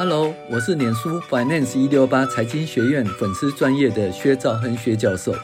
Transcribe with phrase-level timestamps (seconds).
[0.00, 5.34] Hello，我是脸书 Finance 一六八财经学院粉丝专业的薛兆亨薛教授，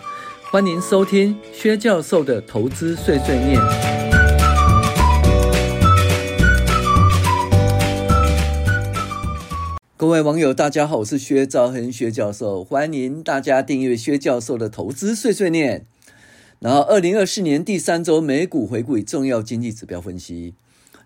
[0.53, 3.61] 欢迎收听薛教授的投资碎碎念。
[9.97, 15.85] 各位网友，大家好，我是薛兆亨薛教授，欢迎大家订阅薛教授的投资碎碎念。
[16.61, 20.55] 然后，二零二四年第三周美股回顾重要经济指标分析。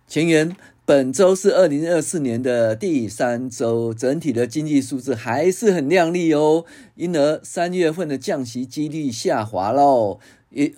[0.06, 0.54] 前言。
[0.89, 6.65] 本周是二零二四年的第三周，整体的经济数字还是很亮丽哦。
[6.95, 10.19] 因而三月份的降息几率下滑喽，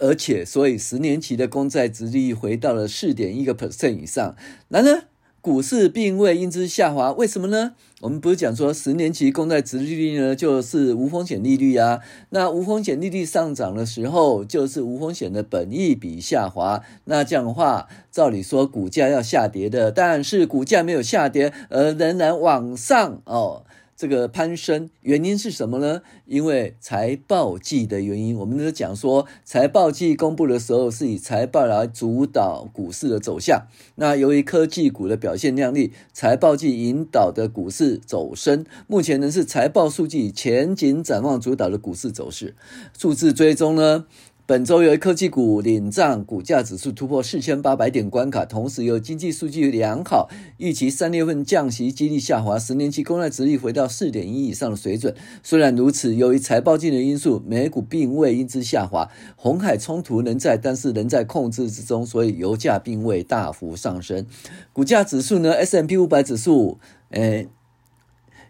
[0.01, 4.35] 而且所以十年期的公债殖利率回到了四点一个 percent 以上。
[4.67, 5.05] 然而，
[5.41, 7.73] 股市并未因之下滑，为什么呢？
[8.03, 12.01] 我们不是讲说十年期公债殖利率呢，就是无风险利率啊。
[12.31, 16.83] 那无风险利率上涨的时候，就是无风险的本益比下滑。
[17.05, 23.65] 那这样的话，照理说股价要下跌的，但是股价没有下跌，而仍然往上哦。
[24.01, 26.01] 这个攀升原因是什么呢？
[26.25, 33.67] 因为财报季的原因，我们都讲说财报季公布的时候是以财报来主导股市的走向。
[33.97, 38.65] 那由于科技股的表现亮丽，财报季引导的股市走升。
[38.87, 42.55] 目前呢是财报数据前景展望主导的股市走势。
[42.97, 44.07] 数字追踪呢？
[44.51, 55.15] 本周由于科技股领涨，股价指数突破四千八百点关卡，同时由经济数据良好，预期三月份降息几率下滑，十年期公债殖利率回到四点一以上的水准。
[55.45, 59.09] 虽然如此，由于财报季的因素，美股并未因之下滑。
[59.37, 64.27] 红海冲突仍在，但是仍在控制之中，所以油价并未大幅上升。
[64.73, 66.81] 股价指数呢？S M P 五百指数，
[67.11, 67.47] 诶。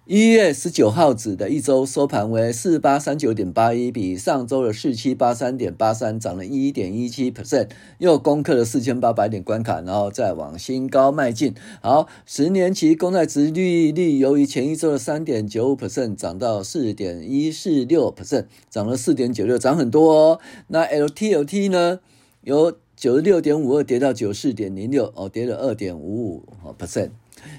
[0.07, 11.55] 一月十九号指的一周收盘为四八三九点八一，比上周的四七八三点八三涨了一点一七 percent，又攻克了四千八百点关卡，然后再往新高迈进。
[11.81, 20.41] 好，十年期公债值利率由于前一周的三点九五 percent 涨到四点一四六 percent，涨了四点九六，涨很多哦。
[20.69, 22.01] 那 LTLT 呢，
[22.41, 26.45] 由九十六点五二跌到九四点零六，哦，跌了二点五五
[26.77, 27.11] percent。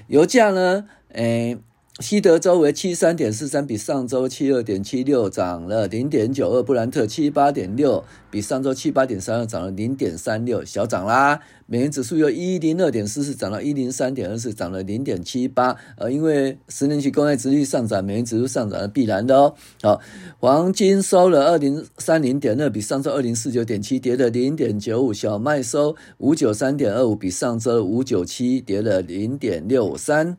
[0.08, 1.56] 油价呢，诶。
[2.02, 6.60] 西德州为七三点四三，比上周七二点七六涨了零点九二。
[6.60, 11.38] 布兰特七八点六，比上周七八点三二涨了零点三六，小涨啦。
[11.66, 15.76] 美元指数由一零二点四四涨到一零三点二四，涨了零点七八。
[15.96, 19.54] 呃，因为十年期公债殖率上涨，美元指数上涨是必然的哦。
[19.80, 20.00] 好，
[20.40, 25.12] 黄金收了二零三零点二，比上周二零四九点七跌了零点九五。
[25.12, 30.36] 小麦收五九三点二五，比上周五九七跌了零点六三。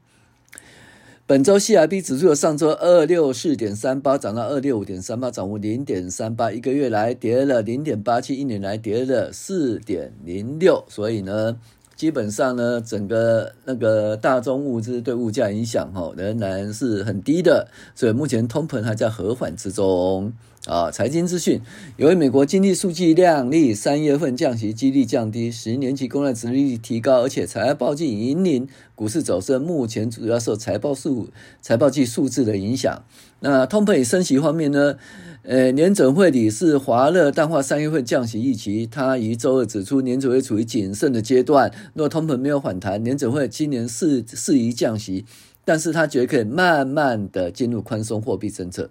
[1.25, 11.57] 本周 CRB 指数由上周二六四点三八涨到二六五点三八，涨幅零点三八，一个月来跌了零点八七，一年来跌了四点零六，所以呢，
[11.95, 20.34] 基本上呢，整个那个大宗物资对物价影响哈仍然是很低的，所以目前通膨还在和缓之中。
[20.66, 21.59] 啊，财经资讯，
[21.97, 28.66] 由于美国经济数据靓丽，三月份降息几率降低，十年期公债殖利率提高，而且财报季引领
[28.96, 31.28] 股市走升，目前主要受财报数、
[31.62, 33.03] 财报季数字的影响。
[33.41, 34.96] 那通膨与升息方面呢？
[35.41, 45.25] 呃，联准会理事华勒淡化三月份降息预期，他于周二指出，联准会处于谨慎的阶段，若通膨没有反弹，联准会今年适适宜降息，
[45.66, 48.90] 但是他觉得可以慢慢的进入宽松货币政策。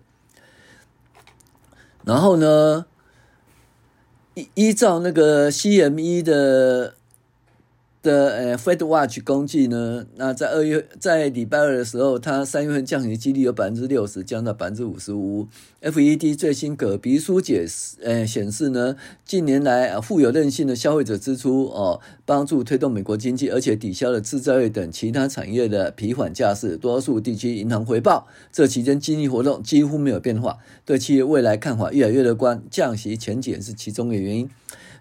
[2.04, 2.86] 然后呢，
[4.34, 6.94] 依依照那个 CME 的。
[8.02, 15.46] 的呃，Fed Watch 工具呢，那在二月在礼拜二的时候，它三月份降息几率有百分之六十，降到百分之五十五。
[15.80, 26.76] FED 最新可比书解释呃显示呢，近年来啊富有韧性的消费者支出哦，帮助推动美国经济，而且抵消了制造业等其他产业的疲缓架势。
[26.76, 34.50] 多数地区银行回报，这期间经济活动几乎没有变化，对企业未来看法越来越乐观，降息前景是其中的原因。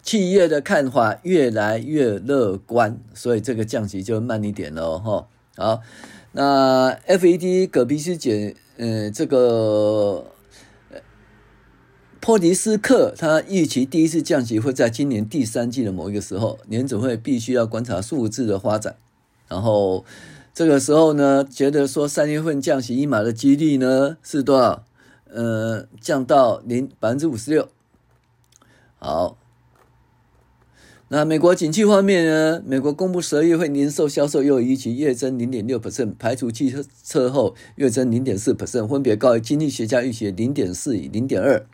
[0.03, 5.27] 企业的看法越来越乐观，所以这个降息就慢一点了哈。
[5.55, 5.81] 好，
[6.31, 10.25] 那 FED 葛比斯姐，嗯，这个
[12.19, 18.95] 波迪斯克他预期第一次降息会在今年第三季的某一个时候，年总会必须要观察数字的发展，
[19.47, 20.03] 然后
[20.53, 24.83] 这个时候呢，觉得说三月份降息一码的几率呢是多少？
[25.25, 27.69] 呃，降到零百分之五十六。
[28.97, 29.37] 好。
[31.13, 32.63] 那美国景气方面呢？
[32.65, 36.73] 美国公布十二月份零售销售又一期月增零点六 percent，排除汽
[37.03, 41.65] 车后月增零点四 percent，分别高于经济学家预期零点四与零点二。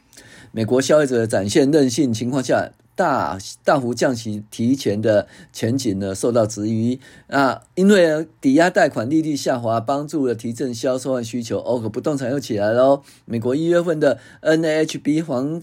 [0.51, 13.03] 美国消费者展现韧性情况下，大大幅降息提前的前景呢受到质疑啊，因为抵押贷款利率下滑，帮助了提振销售和需求，哦，可不动产又起来喽。
[13.25, 15.61] 美国一月份的 NHB 房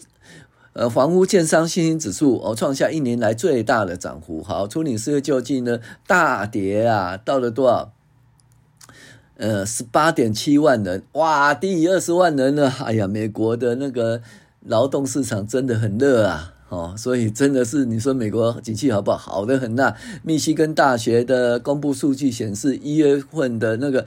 [0.75, 7.93] 呃房屋建商信心指数哦创下一年来最大的涨幅，好，初领失业救济呢大跌啊，到了多少？
[9.37, 12.71] 呃，十八点七万人，哇，低于二十万人了。
[12.85, 14.21] 哎呀，美国的那个
[14.61, 19.32] 劳动市场真的很热啊，哦，所以真的是你说美国景气好不好？
[19.32, 19.94] 好的很呐。
[20.23, 24.06] 密西根大学的公布数据显示，一月份的那个。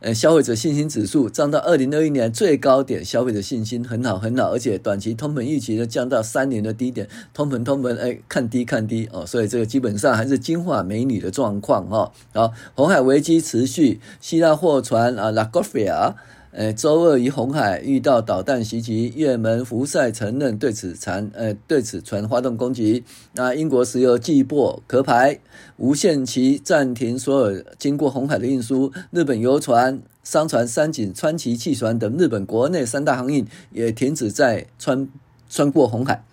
[0.00, 12.10] 呃，消费者信心指数涨到二零二一年最高点，消费者信心很好很好，而且短期通膨预期呢降到三年的低点，通膨通膨哎看低看低哦，所以这个基本上还是金发美女的状况哈。
[12.32, 16.14] 好，红海危机持续，希腊货船啊，Lagofia。
[16.52, 23.04] 呃，周二于红海遇到导弹袭击，也门胡塞承认对此船呃对此船发动攻击。
[23.34, 25.38] 那英国石油季报壳牌
[25.76, 28.92] 无限期暂停所有经过红海的运输。
[29.12, 35.08] 日本游船、商船三井、川崎汽船等日本国内三大航运也停止在穿
[35.48, 36.24] 穿过红海。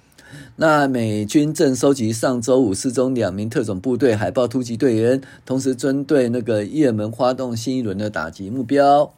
[0.56, 9.14] 那美军正收集上周五失踪两名特种部队海豹突击队员，同时针对那个也门发动新一轮的打击目标。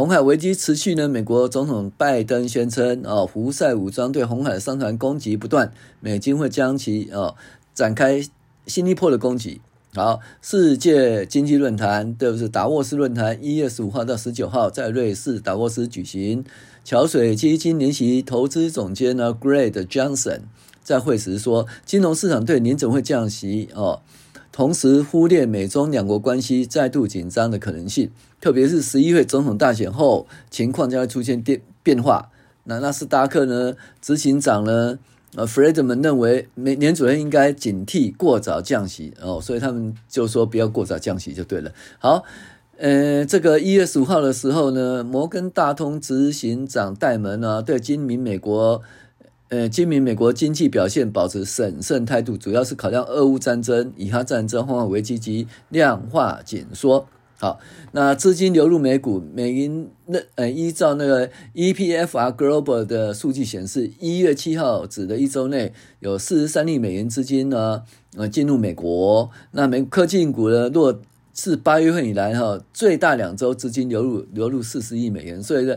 [0.00, 5.70] 红海危机持续呢，美国总统拜登宣称，哦，胡塞武装对红海商船攻击不断，
[6.00, 7.36] 美军会将其哦
[7.74, 8.24] 展开
[8.66, 9.60] 新一波的攻击。
[9.94, 16.46] 好，世界经济论坛，对不是达沃斯论坛，一月十五号到十九号在瑞士达沃斯举行。
[16.82, 20.44] 桥水基金联席投资总监呢，Greg Johnson
[20.82, 24.00] 在会时说，金融市场对联准会降息哦。
[24.52, 28.10] 同时忽略美中两国关系再度紧张的可能性，
[28.40, 32.30] 特别是十一月总统大选后，情况将会出现变变化。
[32.64, 33.74] 那纳斯达克呢？
[34.02, 34.98] 执行长呢？
[35.36, 41.72] 呃，Friedman 认为美联储应该警惕过早降息哦，所以他们就说不要过早降息就对了。
[42.00, 42.24] 好，
[42.76, 48.82] 呃，这个一月十五号的时候呢，摩根大通执行长戴蒙呢对今明美国。
[49.50, 57.04] 呃，今明美国经济表现保持审慎态度，主要是考量俄乌战争、以哈战争、红海危机及量化紧缩。
[57.36, 57.58] 好，
[57.90, 67.82] 那资金流入美股，美银那呃，依照那个 EPFR Global 的数据显示，一月七号指的一周内有四十三亿美元资金呢，
[68.16, 69.28] 呃，进入美国。
[69.50, 71.00] 那美科技股呢，若
[71.34, 75.74] 是八月份以来哈，最大两周资金流入流入四十亿美元，所以呢。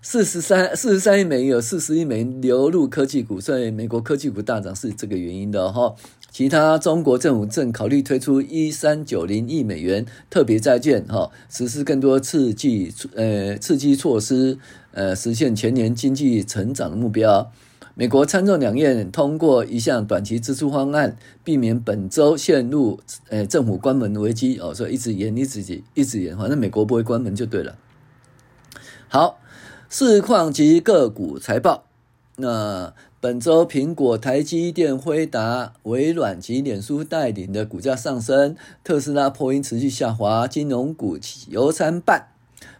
[0.00, 5.94] 四十三四十三亿美元，有四十亿美元流入科技股，所以美国科技股大涨是这个原因的哈。
[6.30, 14.58] 其他中国政府正考虑推出一三九零亿美元特别债券哈，实施更多刺激呃刺激措施，
[14.92, 17.50] 呃实现全年经济成长的目标。
[17.94, 23.00] 美国参众两院通过一项短期支出方案，避免本周陷入
[23.30, 27.76] 呃政府关门危机哦，所以一直延一直一直延，反正美国不会关门就对了。
[29.08, 29.37] 好。
[29.90, 31.84] 市况及个股财报。
[32.36, 38.54] 那本周，苹果、台积电、辉达、微软及脸书带领的股价上升，
[38.84, 42.28] 特斯拉破音持续下滑，金融股喜忧参半，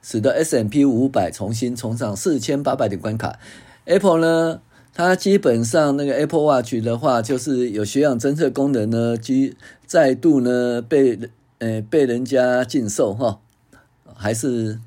[0.03, 3.39] 使得 S M P 五百重新冲上四千八百点关卡。
[3.87, 4.61] Apple 呢，
[4.93, 9.57] 它基本上那个 Apple Watch 的话，就是有血氧侦测功能呢，即
[9.87, 11.19] 再度呢被
[11.57, 13.41] 呃被人家禁售哈，
[14.15, 14.79] 还是。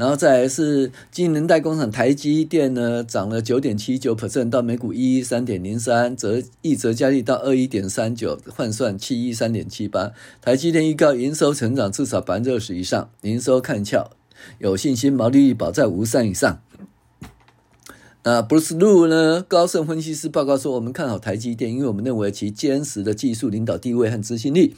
[0.00, 10.12] 然后再来是金能代工厂台积电呢，涨了九点七九 percent 到每股一一三点零三，折一折加利到二一点三九，换算七一三点七八。
[10.40, 14.12] 台积电预告营收成长至少百分之二十以上，营收看俏，
[14.58, 16.62] 有信心毛利率保在五三以上。
[18.22, 19.40] 那 Bruce Lu 呢？
[19.40, 24.76] 高盛分析师报告说，我们看好台积电，因为我们认为其坚实的技术领导地位和执行力，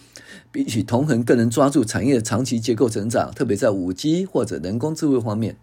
[0.52, 5.56] 比起同行更能抓住产业的长期结构成长，特别在五 G 或者人工智慧方面。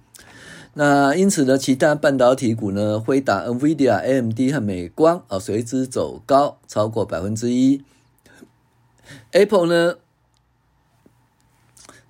[0.73, 7.81] 那因此呢，其他半导体股呢，辉达、NVIDIA、AMD 和美光啊，随之走高超过百分之一。
[9.31, 9.95] Apple 呢，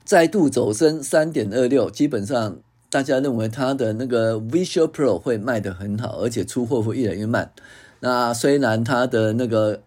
[0.03, 2.57] 再度走升三点二六，基本上。
[2.89, 7.51] 大家认为它的那个 Vision Pro 会卖得很好，而且出货会越来越慢。
[7.99, 9.81] 那虽然它的那个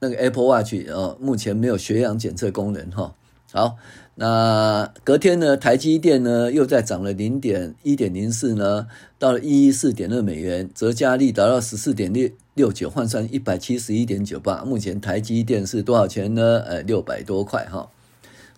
[0.00, 3.14] 那个 Apple Watch 哦，目前没有血氧检测功能哈。
[3.52, 3.76] 好，
[4.16, 8.86] 那隔天呢，台积电呢又再涨了零点一点零四呢，
[9.18, 14.64] 到了一一四点二美元，折价率达到十四点六六九，换算一百七十一点九八。
[14.64, 16.62] 目前台积电是多少钱呢？
[16.66, 17.88] 呃，六百多块哈。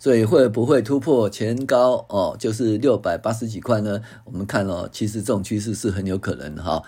[0.01, 2.37] 所以会不会突破前高哦？
[2.39, 4.01] 就是六百八十几块呢？
[4.25, 6.83] 我们看哦，其实这种趋势是很有可能的哈。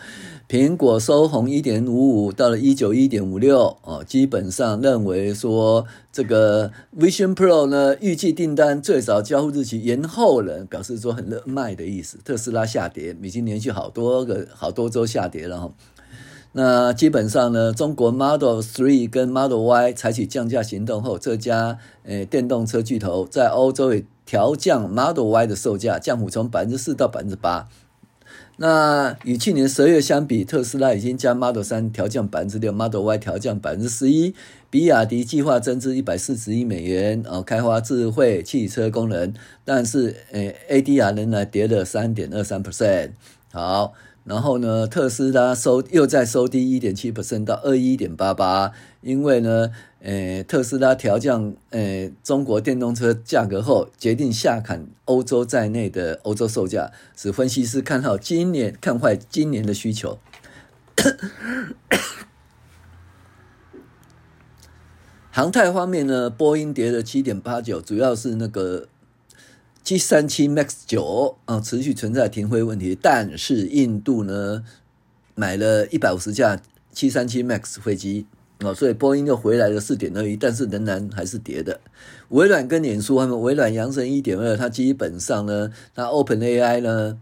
[0.49, 12.19] 苹果收红一点五五，到了一九一点五六哦，基本上认为说这个 Vision Pro 呢，预计订单最早交付日期延后了，表示说很热卖的意思。
[12.25, 15.73] 特斯拉下跌，已经连续好多个好多周下跌了哈。
[16.53, 27.69] 那基本上呢，中国 Model 3跟 Model Y 采取降价行动后，这家诶电动车巨头在欧洲也调降 Model Y 的售价，降幅从百分之四到百分之八。
[28.57, 34.35] 那与去年十月相比，特斯拉已经将 Model 3调降百分之六，Model Y 调降百分之十一。
[34.69, 39.33] 比亚迪计划增资一百四十亿美元哦，开发智慧汽车功能，
[39.65, 43.13] 但是诶 ADR 仍然跌了三点二三 percent。
[43.53, 43.93] 好。
[44.25, 60.19] 然后呢，特斯拉收又再收低一点七 percent 到二一点八八，因为呢，呃，特斯拉调降呃中国电动车价格后，决定下砍欧洲在内的欧洲售价，使分析师看好今年看坏今年的需求。
[65.31, 68.89] 航太方面呢，波音跌了七点八九，主要是那个。
[69.91, 74.65] 七三七 MAX 九啊，持续存在停飞问题，但是印度呢
[75.35, 78.25] 买了一百五十架七三七 MAX 飞机
[78.61, 81.81] 啊，所以波音又回来了四点二一，但是仍然还是跌的。
[82.29, 87.19] 微软跟脸书他们，微软扬升一点二，它基本上呢，它 OpenAI 呢，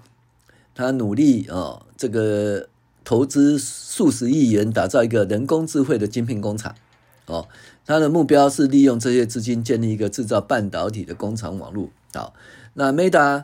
[0.74, 2.68] 它努力啊，这个
[3.02, 6.74] 投资数十亿元打造一个人工智慧的晶片工厂
[7.24, 7.48] 哦，
[7.86, 11.88] 它的目标是利用这些资金建立一个制造半导体的工厂网络。
[12.14, 12.32] 好，
[12.80, 13.42] 那 Meta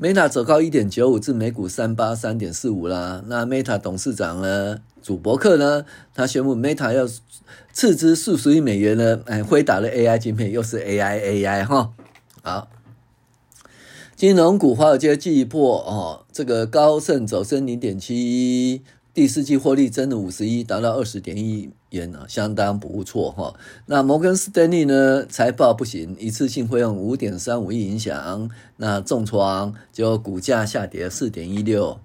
[0.00, 3.22] Meta 走高一点九五至每股三八三点四五啦。
[3.28, 7.06] 那 Meta 董事长呢，主博客呢，他宣布 Meta 要
[7.72, 11.92] 斥资数十亿美元呢，哎，辉达的 AI 芯片又是 AI AI 哈。
[12.42, 12.68] 好，
[14.16, 18.82] 金融股华尔街季报哦，这个高盛走升零点七一。
[19.14, 23.54] 第四季获利增了五十一，达到二十点一元啊，相当不错哈。
[23.84, 32.00] 那摩根斯丹利呢，财报不行，一次性费用五点三五亿影响，那重创，就股价下跌四点一六。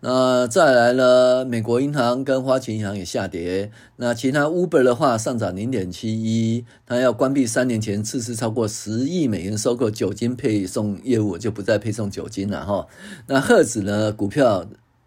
[0.00, 3.70] 那再来呢，美国银行跟花旗银行也下跌。
[3.98, 12.88] 那其他 Uber 的话上涨零点七一，它要关闭三年前斥资超过十亿美元收购酒精配送业务，就不再配送酒精了哈。
[13.28, 14.66] 那赫兹呢，股票。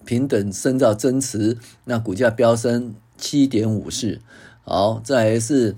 [0.09, 4.19] 平等深造增持，那股价飙升七点五四。
[4.63, 5.75] 好，再来是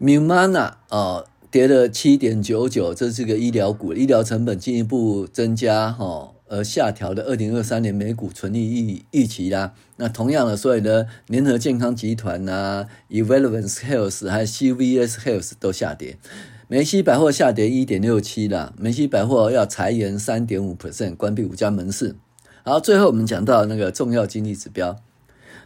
[0.00, 9.74] Humana 啊，跌了七点九九，这是个医疗股，医疗成本进一步增加哈，而下调的二零二三年每股纯利预预期啦。
[9.98, 16.18] 那同样的，所以呢，联合健康集团呐，Elevance Health 还有 CVS Health 都下跌。
[16.66, 22.16] 梅西百货下跌一点六七啦，梅西百货要裁员三点五 percent，关闭五家门市。
[22.64, 24.96] 好，最后我们讲到那个重要经济指标，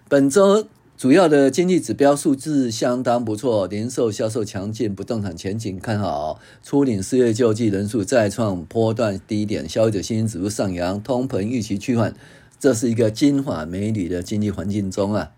[0.09, 12.15] 本周主要的经济指标数字相当不错，零售销售强劲，不动产前景看好，初领失业救济人数再创波段低点，消费者信心指数上扬，通膨预期趋缓，
[12.59, 15.33] 这是一个金发美女的经济环境中啊。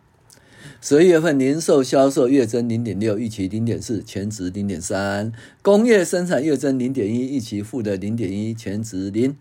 [0.81, 9.35] 十一月份零售销售月增零点六，预期零点四，前值零点三，工业生产月增零点一，预期负的零点一，前值零。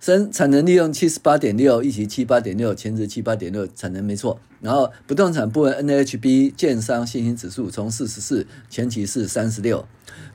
[0.00, 4.40] 生产能利用七十八点六，预期七八点六，前值七八点六，产能没错。
[4.62, 9.86] 然后不动产部分 NHB 建商信心指数从四十四，前期是三十六。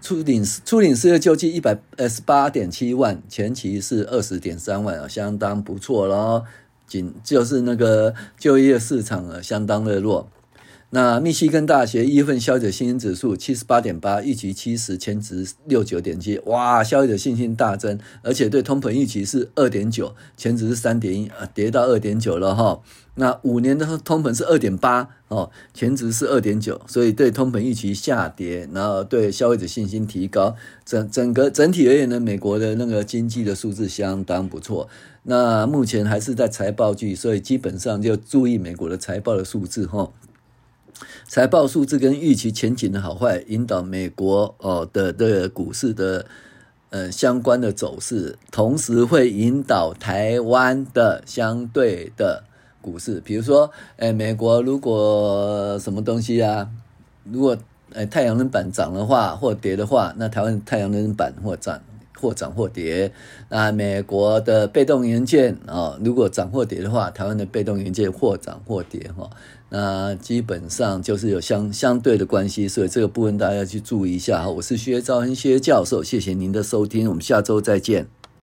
[0.02, 6.46] 初领初领失业救济一百呃十八点七万，前期是二十点三万啊，相当不错咯。
[6.88, 10.30] 仅就是那个就业市场啊，相当热络。
[10.92, 22.80] 那密西根大学一月份消费者信心指数七十八点八，预期七十，前值六九点七，哇，消费者信心大增，而且对通膨预期是二点九，前值是三点一啊，跌到二点九了哈。
[23.15, 34.88] 那五年的通膨是二点八哦，前值是二点九，所以对通膨预期下跌，然后对消费者信心提高，整整个整体而言呢，美国的那个经济的数字相当不错。
[35.24, 40.10] 那目前还是在财报季，所以基本上就注意美国的财报的数字哈。
[41.28, 46.25] 财报数字跟预期前景的好坏，引导美国哦的的股市的
[46.90, 52.44] 呃相关的走势，同时会引导台湾的相对的
[52.82, 53.20] 股市。
[53.20, 56.70] 比如说，哎，美国如果什么东西啊，
[57.24, 57.58] 如果
[57.94, 61.82] 哎太阳能板涨的话或跌的话，那台湾太阳能板或涨
[62.18, 63.12] 或涨或跌。
[63.50, 69.30] 那美国的被动元件啊，如果涨或跌的话，台湾的被动元件或涨或跌哈。
[69.77, 74.48] 那基本上就是有相相对的关系，所以这个部分大家要去注意一下。
[74.48, 78.08] 我是薛兆恩薛教授，谢谢您的收听，我们下周再见。